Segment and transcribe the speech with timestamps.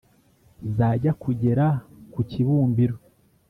[0.75, 1.65] zajyá kugera
[2.13, 2.95] ku kibúmbiro